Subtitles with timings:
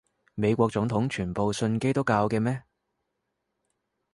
[0.33, 2.63] 美國總統全部信基督教嘅咩？